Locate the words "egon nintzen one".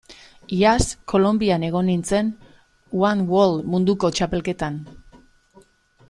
1.67-3.27